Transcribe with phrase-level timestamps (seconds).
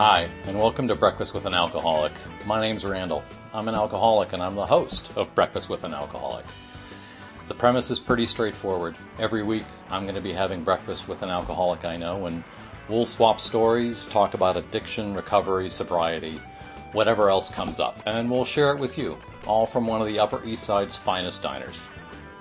[0.00, 2.12] Hi, and welcome to Breakfast with an Alcoholic.
[2.46, 3.22] My name's Randall.
[3.52, 6.46] I'm an alcoholic, and I'm the host of Breakfast with an Alcoholic.
[7.48, 8.96] The premise is pretty straightforward.
[9.18, 12.42] Every week, I'm going to be having breakfast with an alcoholic I know, and
[12.88, 16.40] we'll swap stories, talk about addiction, recovery, sobriety,
[16.92, 20.18] whatever else comes up, and we'll share it with you, all from one of the
[20.18, 21.90] Upper East Side's finest diners.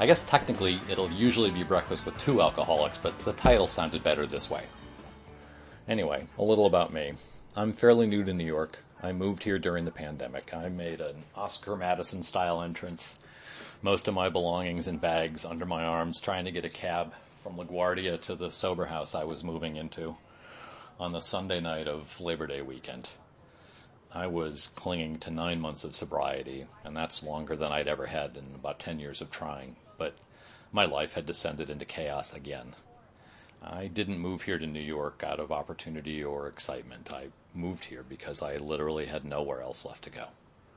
[0.00, 4.24] I guess technically it'll usually be breakfast with two alcoholics, but the title sounded better
[4.24, 4.62] this way.
[5.86, 7.12] Anyway, a little about me.
[7.54, 8.78] I'm fairly new to New York.
[9.02, 10.54] I moved here during the pandemic.
[10.54, 13.18] I made an Oscar Madison style entrance
[13.82, 17.56] most of my belongings in bags under my arms, trying to get a cab from
[17.56, 20.16] LaGuardia to the sober house I was moving into
[20.98, 23.10] on the Sunday night of Labor Day weekend.
[24.10, 28.34] I was clinging to nine months of sobriety, and that's longer than I'd ever had
[28.38, 30.14] in about 10 years of trying, but
[30.72, 32.76] my life had descended into chaos again.
[33.64, 37.12] I didn't move here to New York out of opportunity or excitement.
[37.12, 40.26] I moved here because I literally had nowhere else left to go.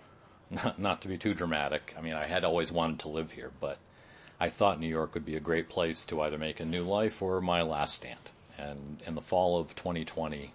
[0.50, 1.94] Not, not to be too dramatic.
[1.98, 3.76] I mean, I had always wanted to live here, but
[4.40, 7.20] I thought New York would be a great place to either make a new life
[7.20, 8.30] or my last stand.
[8.56, 10.52] And in the fall of 2020,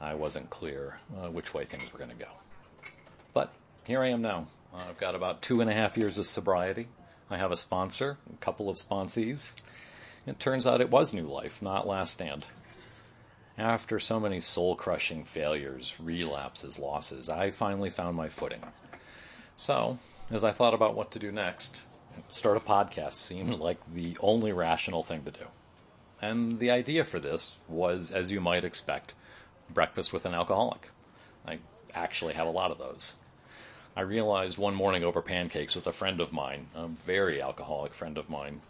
[0.00, 2.30] I wasn't clear uh, which way things were going to go.
[3.34, 3.52] But
[3.84, 4.46] here I am now.
[4.72, 6.86] I've got about two and a half years of sobriety.
[7.28, 9.52] I have a sponsor, a couple of sponsees.
[10.26, 12.44] It turns out it was New Life, not Last Stand.
[13.58, 18.62] After so many soul crushing failures, relapses, losses, I finally found my footing.
[19.56, 19.98] So,
[20.30, 21.86] as I thought about what to do next,
[22.28, 25.46] start a podcast seemed like the only rational thing to do.
[26.20, 29.14] And the idea for this was, as you might expect,
[29.68, 30.90] breakfast with an alcoholic.
[31.44, 31.58] I
[31.94, 33.16] actually have a lot of those.
[33.96, 38.16] I realized one morning over pancakes with a friend of mine, a very alcoholic friend
[38.16, 38.62] of mine,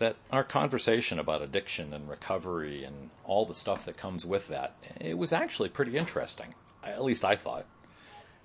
[0.00, 4.74] that our conversation about addiction and recovery and all the stuff that comes with that,
[5.00, 6.54] it was actually pretty interesting.
[6.84, 7.66] At least I thought.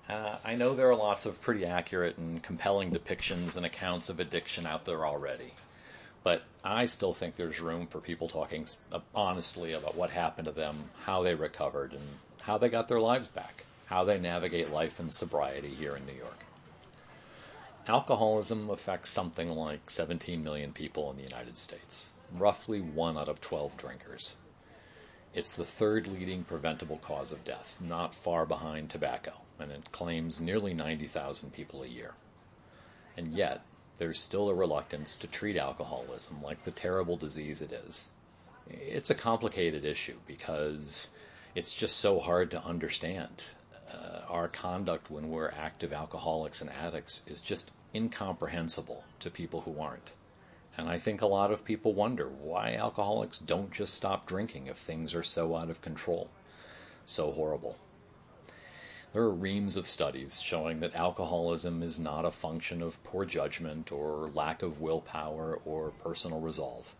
[0.07, 4.19] Uh, I know there are lots of pretty accurate and compelling depictions and accounts of
[4.19, 5.53] addiction out there already,
[6.23, 10.51] but I still think there's room for people talking uh, honestly about what happened to
[10.51, 12.03] them, how they recovered, and
[12.41, 16.13] how they got their lives back, how they navigate life in sobriety here in New
[16.13, 16.44] York.
[17.87, 23.41] Alcoholism affects something like 17 million people in the United States, roughly one out of
[23.41, 24.35] 12 drinkers.
[25.33, 30.39] It's the third leading preventable cause of death, not far behind tobacco and it claims
[30.39, 32.13] nearly 90,000 people a year.
[33.17, 33.61] And yet,
[33.97, 38.07] there's still a reluctance to treat alcoholism like the terrible disease it is.
[38.69, 41.11] It's a complicated issue because
[41.53, 43.45] it's just so hard to understand.
[44.35, 50.11] Our conduct when we're active alcoholics and addicts is just incomprehensible to people who aren't.
[50.75, 54.75] And I think a lot of people wonder why alcoholics don't just stop drinking if
[54.75, 56.29] things are so out of control,
[57.05, 57.77] so horrible.
[59.13, 63.89] There are reams of studies showing that alcoholism is not a function of poor judgment
[63.89, 66.93] or lack of willpower or personal resolve.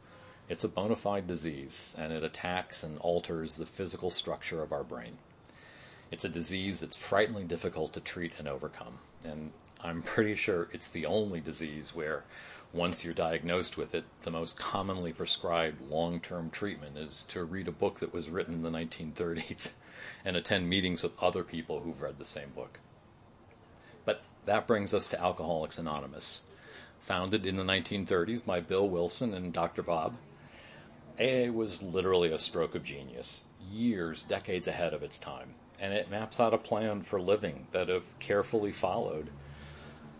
[0.48, 4.86] It's a bona fide disease, and it attacks and alters the physical structure of our
[4.86, 5.18] brain.
[6.16, 10.88] It's a disease that's frighteningly difficult to treat and overcome, and I'm pretty sure it's
[10.88, 12.24] the only disease where,
[12.72, 17.68] once you're diagnosed with it, the most commonly prescribed long term treatment is to read
[17.68, 19.72] a book that was written in the 1930s
[20.24, 22.80] and attend meetings with other people who've read the same book.
[24.06, 26.44] But that brings us to Alcoholics Anonymous.
[27.02, 29.84] Founded in the 1930s by Bill Wilson and Dr.
[29.84, 30.16] Bob,
[31.20, 36.10] AA was literally a stroke of genius, years, decades ahead of its time, and it
[36.10, 39.30] maps out a plan for living that, if carefully followed,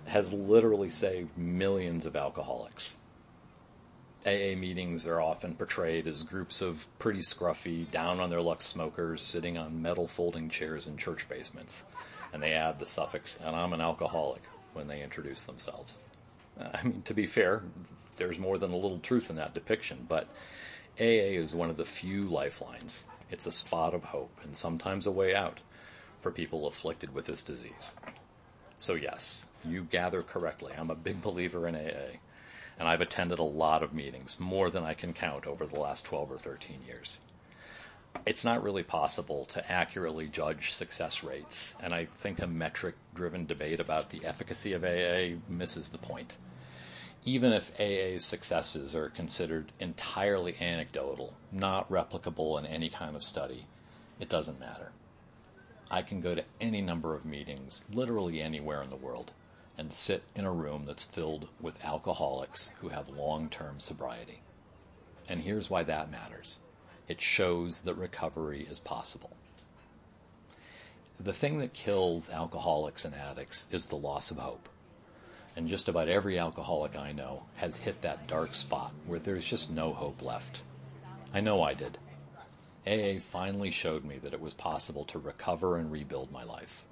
[0.06, 2.96] has literally saved millions of alcoholics.
[4.28, 9.24] AA meetings are often portrayed as groups of pretty scruffy, down on their luck smokers
[9.24, 11.86] sitting on metal folding chairs in church basements.
[12.32, 14.44] And they add the suffix, and I'm an alcoholic,
[14.74, 15.98] when they introduce themselves.
[16.60, 17.64] I mean, to be fair,
[18.18, 20.28] there's more than a little truth in that depiction, but
[21.00, 23.04] AA is one of the few lifelines.
[23.30, 25.60] It's a spot of hope and sometimes a way out
[26.22, 27.92] for people afflicted with this disease.
[28.78, 30.74] So, yes, you gather correctly.
[30.78, 32.20] I'm a big believer in AA
[32.78, 36.04] and I've attended a lot of meetings, more than I can count over the last
[36.06, 37.20] 12 or 13 years.
[38.26, 43.46] It's not really possible to accurately judge success rates, and I think a metric driven
[43.46, 46.38] debate about the efficacy of AA misses the point.
[47.28, 53.66] Even if AA's successes are considered entirely anecdotal, not replicable in any kind of study,
[54.20, 54.92] it doesn't matter.
[55.90, 59.32] I can go to any number of meetings, literally anywhere in the world,
[59.76, 64.42] and sit in a room that's filled with alcoholics who have long term sobriety.
[65.28, 66.60] And here's why that matters
[67.08, 69.32] it shows that recovery is possible.
[71.20, 74.70] the thing that kills alcoholics and addicts is the loss of hope.
[75.56, 79.72] And just about every alcoholic I know has hit that dark spot where there's just
[79.72, 80.64] no hope left.
[81.34, 81.98] I know I did.
[82.86, 86.86] AA finally showed me that it was possible to recover and rebuild my life.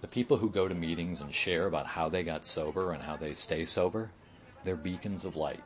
[0.00, 3.16] The people who go to meetings and share about how they got sober and how
[3.16, 4.10] they stay sober,
[4.62, 5.62] they're beacons of light.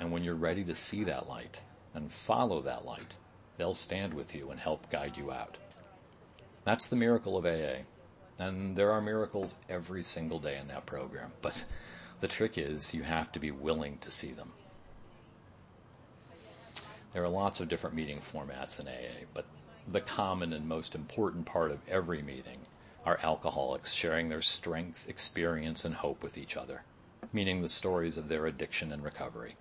[0.00, 1.60] And when you're ready to see that light
[1.94, 3.16] and follow that light,
[3.58, 5.58] they'll stand with you and help guide you out.
[6.64, 7.82] That's the miracle of AA.
[8.42, 11.32] And there are miracles every single day in that program.
[11.42, 11.64] But
[12.20, 14.52] the trick is you have to be willing to see them.
[17.12, 19.44] There are lots of different meeting formats in AA, but
[19.86, 22.58] the common and most important part of every meeting
[23.04, 26.82] are alcoholics sharing their strength, experience, and hope with each other,
[27.32, 29.54] meaning the stories of their addiction and recovery.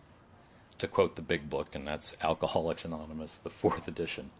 [0.79, 4.31] To quote the big book, and that's Alcoholics Anonymous, the fourth edition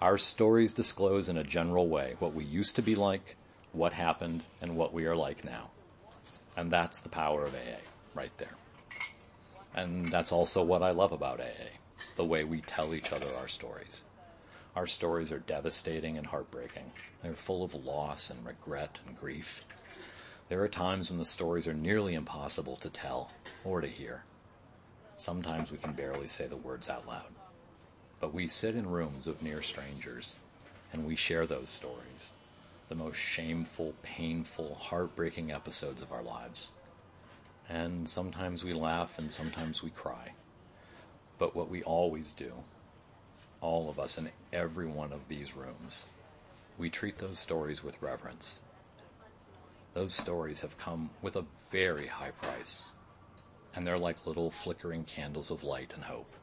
[0.00, 3.36] our stories disclose in a general way what we used to be like,
[3.72, 5.70] what happened, and what we are like now.
[6.56, 7.80] And that's the power of AA,
[8.14, 8.56] right there.
[9.74, 11.70] And that's also what I love about AA
[12.16, 14.04] the way we tell each other our stories.
[14.76, 16.92] Our stories are devastating and heartbreaking.
[17.22, 19.62] They're full of loss and regret and grief.
[20.48, 23.30] There are times when the stories are nearly impossible to tell
[23.64, 24.24] or to hear.
[25.16, 27.32] Sometimes we can barely say the words out loud.
[28.20, 30.36] But we sit in rooms of near strangers
[30.92, 32.32] and we share those stories,
[32.90, 36.70] the most shameful, painful, heartbreaking episodes of our lives.
[37.68, 40.32] And sometimes we laugh and sometimes we cry.
[41.38, 42.52] But what we always do,
[43.60, 46.02] all of us in every one of these rooms,
[46.78, 48.58] we treat those stories with reverence.
[49.94, 52.88] Those stories have come with a very high price,
[53.76, 56.34] and they're like little flickering candles of light and hope.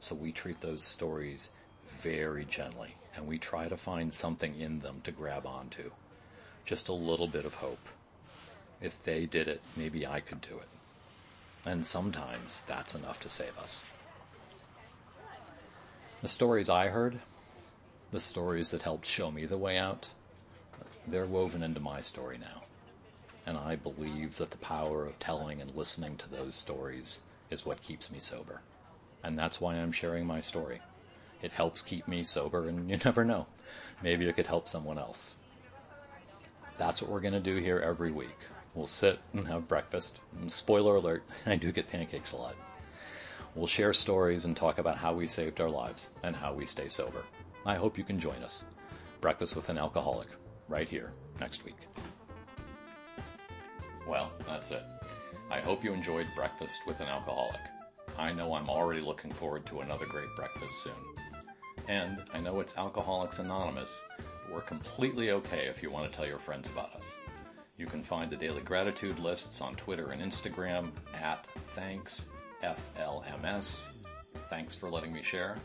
[0.00, 1.50] So we treat those stories
[2.02, 5.90] very gently and we try to find something in them to grab onto.
[6.64, 7.88] Just a little bit of hope.
[8.80, 10.68] If they did it, maybe I could do it.
[11.64, 13.84] And sometimes that's enough to save us.
[16.22, 17.18] The stories I heard,
[18.10, 20.10] the stories that helped show me the way out,
[21.06, 22.62] they're woven into my story now.
[23.46, 27.20] And I believe that the power of telling and listening to those stories
[27.50, 28.62] is what keeps me sober
[29.22, 30.80] and that's why I'm sharing my story.
[31.42, 33.46] It helps keep me sober, and you never know.
[34.02, 35.36] Maybe it could help someone else.
[36.78, 38.38] That's what we're going to do here every week.
[38.74, 40.20] We'll sit and have breakfast.
[40.40, 42.54] And spoiler alert, I do get pancakes a lot.
[43.54, 46.88] We'll share stories and talk about how we saved our lives and how we stay
[46.88, 47.24] sober.
[47.66, 48.64] I hope you can join us.
[49.20, 50.28] Breakfast with an Alcoholic,
[50.68, 51.76] right here, next week.
[54.08, 54.82] Well, that's it.
[55.50, 57.60] I hope you enjoyed Breakfast with an Alcoholic.
[58.16, 61.09] I know I'm already looking forward to another great breakfast soon.
[61.90, 66.24] And I know it's Alcoholics Anonymous, but we're completely okay if you want to tell
[66.24, 67.16] your friends about us.
[67.76, 72.28] You can find the daily gratitude lists on Twitter and Instagram at thanksflms.
[74.48, 75.56] Thanks for letting me share.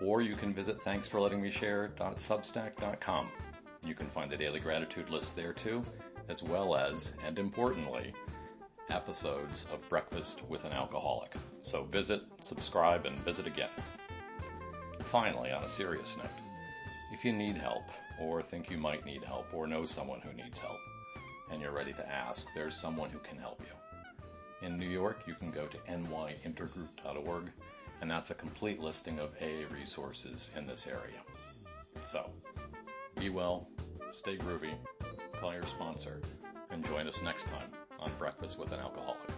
[0.00, 3.28] Or you can visit thanksforlettingmeshare.substack.com.
[3.84, 5.82] You can find the daily gratitude list there too,
[6.30, 8.14] as well as, and importantly,
[8.88, 11.34] episodes of Breakfast with an Alcoholic.
[11.60, 13.68] So visit, subscribe, and visit again.
[15.04, 16.26] Finally, on a serious note,
[17.12, 17.84] if you need help,
[18.20, 20.78] or think you might need help, or know someone who needs help,
[21.50, 24.66] and you're ready to ask, there's someone who can help you.
[24.66, 27.44] In New York, you can go to nyintergroup.org,
[28.00, 31.20] and that's a complete listing of AA resources in this area.
[32.02, 32.30] So,
[33.20, 33.68] be well,
[34.10, 34.74] stay groovy,
[35.38, 36.20] call your sponsor,
[36.70, 37.68] and join us next time
[38.00, 39.30] on Breakfast with an Alcoholic.